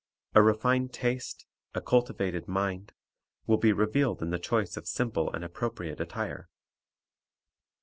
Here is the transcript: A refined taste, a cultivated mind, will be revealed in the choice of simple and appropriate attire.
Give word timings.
A 0.33 0.41
refined 0.41 0.91
taste, 0.93 1.45
a 1.75 1.79
cultivated 1.79 2.47
mind, 2.47 2.93
will 3.45 3.59
be 3.59 3.71
revealed 3.71 4.23
in 4.23 4.31
the 4.31 4.39
choice 4.39 4.75
of 4.75 4.87
simple 4.87 5.31
and 5.31 5.43
appropriate 5.43 6.01
attire. 6.01 6.49